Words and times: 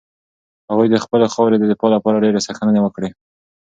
هغوی 0.69 0.87
د 0.91 0.95
خپلې 1.03 1.27
خاورې 1.33 1.55
د 1.59 1.63
دفاع 1.71 1.89
لپاره 1.95 2.21
ډېرې 2.23 2.43
سرښندنې 2.45 2.79
وکړې. 2.83 3.09